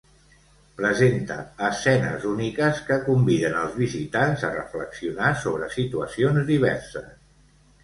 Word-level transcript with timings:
Presenta 0.77 1.35
escenes 1.67 2.25
úniques 2.29 2.81
que 2.87 2.97
conviden 3.09 3.59
els 3.61 3.77
visitants 3.83 4.47
a 4.49 4.51
reflexionar 4.57 5.31
sobre 5.45 5.71
situacions 5.79 6.45
diverses. 6.53 7.17